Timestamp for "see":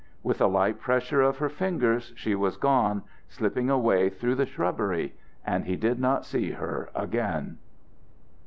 6.25-6.53